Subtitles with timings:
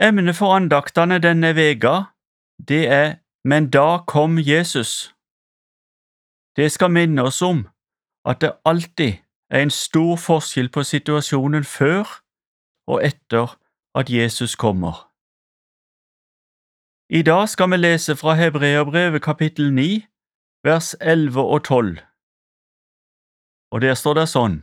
[0.00, 1.94] Emnet for andaktene denne veka,
[2.68, 5.14] det er Men da kom Jesus.
[6.56, 7.68] Det skal minne oss om
[8.24, 9.12] at det alltid
[9.50, 12.04] er en stor forskjell på situasjonen før
[12.86, 13.56] og etter
[13.94, 15.08] at Jesus kommer.
[17.08, 20.04] I dag skal vi lese fra Hebreabrevet kapittel 9,
[20.64, 21.98] vers 11 og 12.
[23.72, 24.60] Og der står det sånn.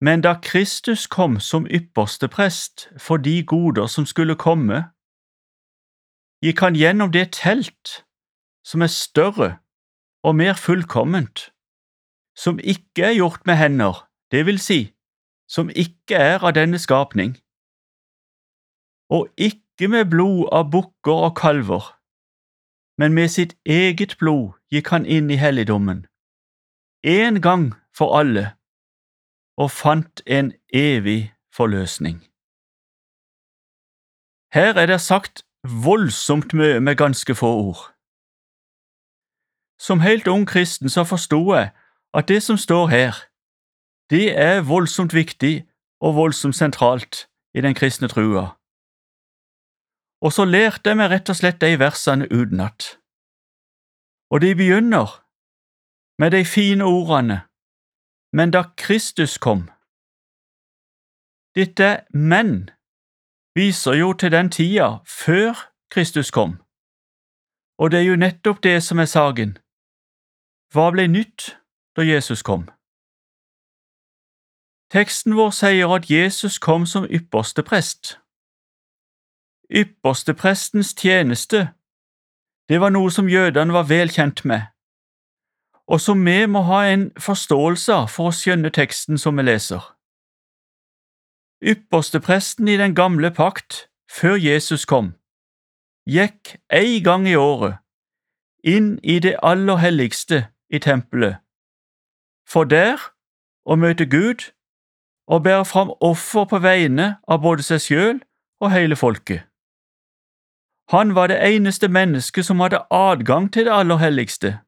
[0.00, 4.90] Men da Kristus kom som ypperste prest for de goder som skulle komme,
[6.44, 8.04] gikk han gjennom det telt
[8.64, 9.50] som er større
[10.24, 11.50] og mer fullkomment,
[12.36, 14.92] som ikke er gjort med hender, det vil si,
[15.48, 17.36] som ikke er av denne skapning,
[19.12, 21.92] og ikke med blod av bukker og kalver,
[22.98, 26.06] men med sitt eget blod gikk han inn i helligdommen,
[27.04, 28.54] en gang for alle,
[29.56, 32.18] og fant en evig forløsning.
[34.54, 35.44] Her er det sagt
[35.84, 37.82] voldsomt mye med ganske få ord.
[39.78, 41.70] Som helt ung kristen så forsto jeg
[42.14, 43.14] at det som står her,
[44.10, 45.66] det er voldsomt viktig
[46.00, 48.46] og voldsomt sentralt i den kristne trua.
[50.22, 52.98] Og så lærte jeg meg rett og slett de versene utenat.
[54.30, 55.20] Og de begynner
[56.18, 57.42] med de fine ordene
[58.36, 59.70] Men da Kristus kom.
[61.54, 62.70] Dette men
[63.54, 66.56] viser jo til den tida før Kristus kom,
[67.78, 69.54] og det er jo nettopp det som er saken.
[70.74, 71.54] Hva ble nytt
[71.96, 72.66] da Jesus kom?
[74.90, 78.18] Teksten vår sier at Jesus kom som ypperste prest.
[79.70, 81.68] Yppersteprestens tjeneste,
[82.68, 84.66] det var noe som jødene var vel kjent med,
[85.86, 89.82] og som vi må ha en forståelse for å skjønne teksten som vi leser.
[91.64, 95.14] Ypperstepresten i den gamle pakt, før Jesus kom,
[96.06, 97.80] gikk ei gang i året
[98.64, 101.40] inn i det aller helligste i tempelet,
[102.48, 103.00] for der
[103.64, 104.52] å møte Gud
[105.28, 108.22] og bære fram offer på vegne av både seg sjøl
[108.60, 109.44] og hele folket.
[110.92, 114.58] Han var det eneste mennesket som hadde adgang til det aller helligste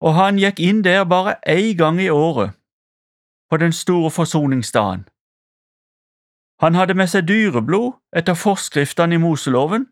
[0.00, 2.56] og han gikk inn der bare én gang i året,
[3.50, 5.08] på den store forsoningsdagen.
[6.60, 9.86] Han hadde med seg dyreblod etter forskriftene i Moseloven,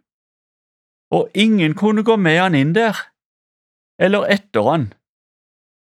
[1.11, 2.97] og ingen kunne gå med han inn der,
[3.99, 4.93] eller etter han.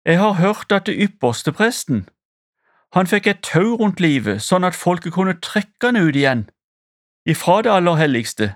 [0.04, 2.08] Jeg har hørt at det ypperste presten,
[2.94, 6.46] han fikk et tau rundt livet sånn at folket kunne trekke han ut igjen,
[7.28, 8.54] ifra det aller helligste,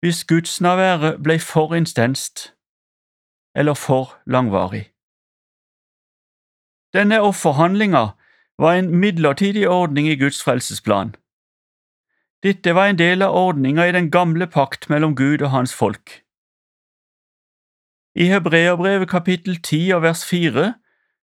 [0.00, 2.54] hvis gudsnærværet ble for intenst
[3.58, 4.84] eller for langvarig.
[6.94, 8.04] Denne offerhandlinga
[8.58, 11.14] var en midlertidig ordning i Guds frelsesplan.
[12.42, 16.22] Dette var en del av ordninga i den gamle pakt mellom Gud og hans folk.
[18.14, 20.74] I Hebreabrevet kapittel 10 og vers 4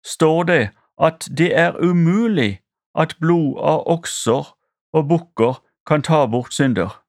[0.05, 0.69] står det
[1.01, 2.59] at det er umulig
[2.95, 4.51] at blod av okser
[4.93, 7.01] og bukker kan ta bort synder.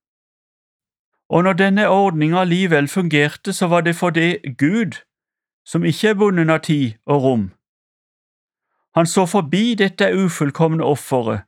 [1.29, 5.03] Og når denne ordninga likevel fungerte, så var det fordi Gud
[5.67, 7.45] som ikke er bundet av tid og rom.
[8.97, 11.45] Han så forbi dette ufullkomne offeret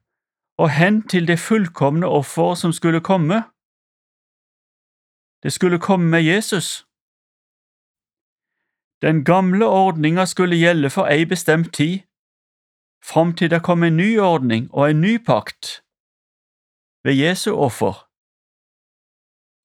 [0.59, 3.43] og hen til det fullkomne offeret som skulle komme.
[5.43, 6.87] Det skulle komme med Jesus.
[9.03, 11.99] Den gamle ordninga skulle gjelde for ei bestemt tid,
[13.05, 15.83] fram til det kom en ny ordning og en ny pakt
[17.05, 17.95] ved Jesu offer.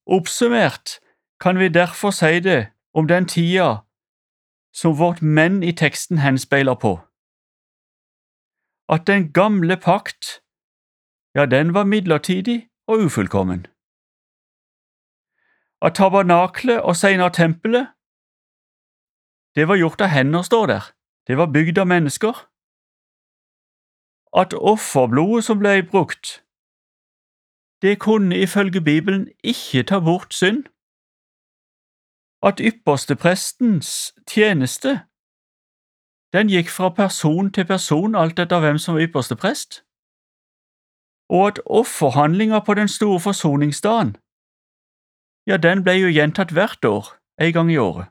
[0.06, 1.00] Oppsummert
[1.40, 3.78] kan vi derfor si det om den tida
[4.73, 6.94] som vårt menn i teksten henspeiler på.
[8.89, 10.41] At den gamle pakt,
[11.35, 13.67] ja, den var midlertidig og ufullkommen.
[15.81, 17.87] At tabernaklet og senere tempelet,
[19.55, 20.84] det var gjort av hender, står der,
[21.28, 22.34] det var bygd av mennesker.
[24.34, 26.41] At offerblodet som ble brukt,
[27.81, 30.64] det kunne ifølge Bibelen ikke ta bort synd
[32.43, 34.99] at yppersteprestens tjeneste
[36.34, 39.84] den gikk fra person til person alt etter hvem som var ypperste prest,
[41.29, 44.17] og at offerhandlinga på den store forsoningsdagen,
[45.47, 47.05] ja, den ble jo gjentatt hvert år,
[47.41, 48.07] en gang i året.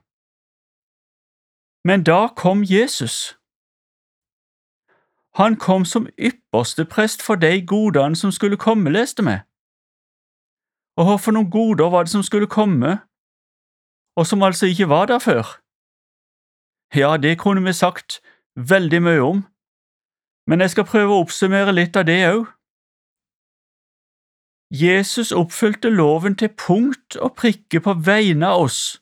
[1.84, 3.37] Men da kom Jesus.
[5.34, 9.38] Han kom som ypperste prest for de godene som skulle komme, leste vi.
[10.96, 13.00] Og hva for noen goder var det som skulle komme
[14.17, 15.59] og som altså ikke var der før.
[16.94, 18.20] Ja, det kunne vi sagt
[18.56, 19.47] veldig mye om,
[20.47, 22.50] men jeg skal prøve å oppsummere litt av det òg.
[24.73, 29.00] Jesus oppfylte loven til punkt og prikke på vegne av oss,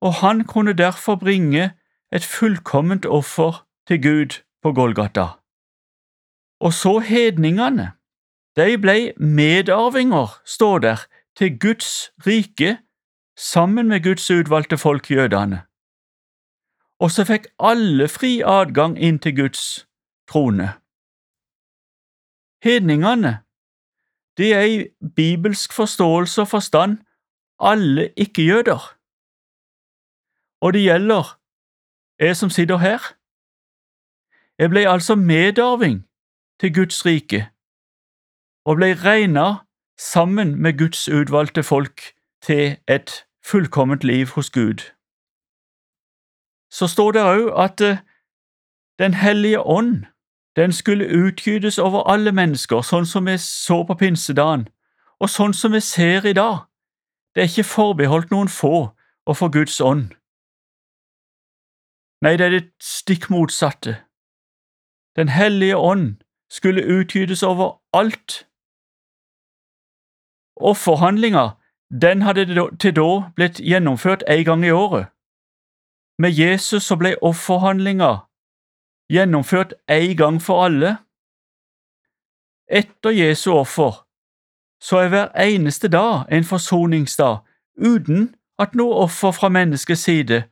[0.00, 1.70] og han kunne derfor bringe
[2.12, 5.26] et fullkomment offer til Gud på Golgata.
[6.60, 7.92] Og så hedningene.
[8.56, 11.00] De ble medarvinger, står der,
[11.36, 12.78] til Guds rike
[13.36, 15.62] sammen med Guds utvalgte folk, jødene.
[16.98, 19.86] Og så fikk alle fri adgang inn til Guds
[20.28, 20.72] trone.
[22.64, 23.42] Hedningene,
[24.36, 26.98] det er i bibelsk forståelse og forstand
[27.60, 28.96] alle ikke-jøder.
[30.60, 31.40] Og det gjelder
[32.18, 33.00] jeg som sitter her.
[34.58, 36.06] Jeg ble altså medarving
[36.60, 37.48] til Guds rike
[38.64, 39.54] og ble regna
[39.98, 42.00] sammen med Guds utvalgte folk
[42.42, 44.78] til et fullkomment liv hos Gud.
[46.70, 47.98] Så står det òg at eh,
[48.98, 50.06] Den hellige ånd
[50.56, 54.68] den skulle utgytes over alle mennesker, sånn som vi så på pinsedagen,
[55.20, 56.64] og sånn som vi ser i dag.
[57.34, 58.88] Det er ikke forbeholdt noen få
[59.26, 60.14] å få Guds ånd.
[62.24, 63.98] Nei, det er det stikk motsatte.
[65.16, 68.46] Den hellige ånd skulle utgytes over alt
[70.56, 71.50] Offerhandlinga
[71.90, 72.46] den hadde
[72.80, 75.06] til da blitt gjennomført en gang i året.
[76.18, 78.16] Med Jesus så ble offerhandlinga
[79.12, 80.96] gjennomført en gang for alle.
[82.68, 84.02] Etter Jesu offer
[84.82, 87.38] så er hver eneste dag en forsoningsdag
[87.76, 90.42] uten at noe offer fra menneskets side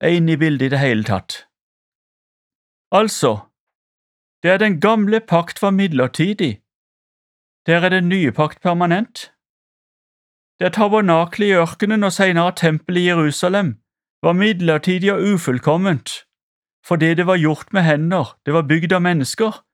[0.00, 1.44] er inne i bildet i det hele tatt.
[2.92, 3.38] Altså,
[4.42, 6.62] der den gamle pakt var midlertidig,
[7.66, 9.32] der er den nye pakt permanent.
[10.60, 13.76] Der tabernakle i ørkenen og senere tempelet i Jerusalem
[14.22, 16.24] var midlertidig og ufullkomment
[16.88, 19.64] fordi det var gjort med hender, det var bygd av mennesker.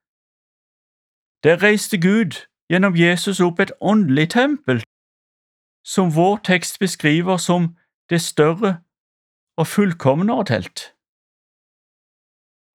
[1.43, 2.31] Der reiste Gud
[2.69, 4.83] gjennom Jesus opp et åndelig tempel,
[5.85, 7.77] som vår tekst beskriver som
[8.09, 8.81] det større
[9.57, 10.79] og fullkomnere telt.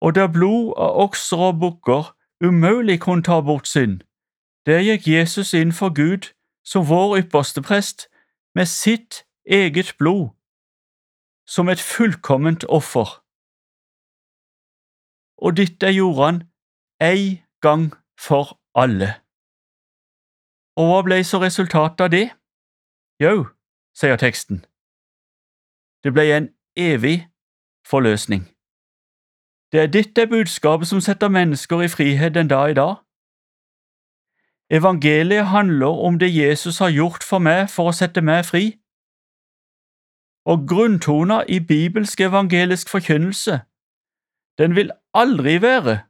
[0.05, 2.13] Og der blod av okser og bukker
[2.45, 4.01] umulig kunne ta bort synd,
[4.67, 6.36] der gikk Jesus inn for Gud
[6.67, 8.09] som vår ypperste prest
[8.55, 10.29] med sitt eget blod,
[11.47, 13.23] som et fullkomment offer.
[15.39, 16.43] Og dette gjorde han
[17.01, 19.15] ei gang for alle.
[20.77, 22.27] Og hva ble så resultatet av det?
[23.21, 23.47] Jau,
[23.97, 24.65] sier teksten,
[26.05, 27.29] det ble en evig
[27.87, 28.45] forløsning.
[29.73, 33.06] Det er dette budskapet som setter mennesker i frihet den dag i dag.
[34.71, 38.65] Evangeliet handler om det Jesus har gjort for meg for å sette meg fri.
[40.47, 43.61] Og grunntona i bibelsk evangelisk forkynnelse,
[44.59, 46.01] den vil aldri være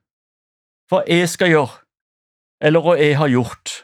[0.88, 1.76] hva jeg skal gjøre,
[2.60, 3.82] eller hva jeg har gjort.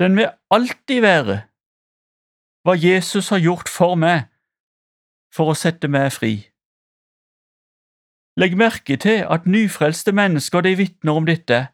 [0.00, 1.40] Den vil alltid være
[2.64, 4.28] hva Jesus har gjort for meg
[5.32, 6.34] for å sette meg fri.
[8.40, 11.68] Legg merke til at nyfrelste mennesker de vitner om dette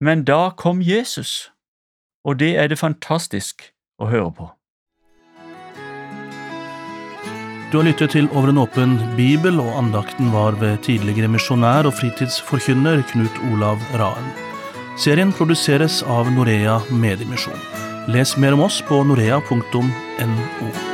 [0.00, 1.50] men da kom Jesus,
[2.24, 3.70] og det er det fantastisk
[4.00, 4.50] å høre på.
[7.74, 11.96] Du har lyttet til Over en åpen bibel, og andakten var ved tidligere misjonær og
[11.98, 14.30] fritidsforkynner Knut Olav Raen.
[14.94, 17.58] Serien produseres av Norea Mediemisjon.
[18.14, 20.93] Les mer om oss på norea.no.